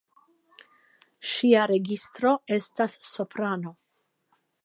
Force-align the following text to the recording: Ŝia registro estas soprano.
Ŝia 1.31 1.65
registro 1.73 2.33
estas 2.57 2.97
soprano. 3.13 3.77